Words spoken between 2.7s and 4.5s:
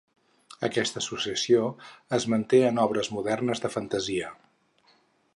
obres modernes de fantasia.